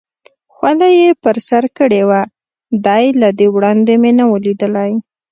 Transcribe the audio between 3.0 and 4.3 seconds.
له دې وړاندې مې نه